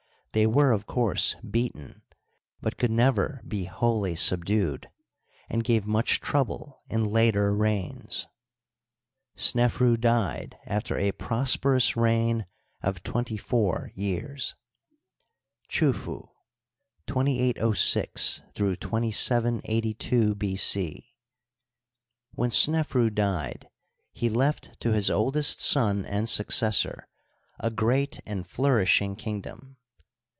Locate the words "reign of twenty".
11.97-13.35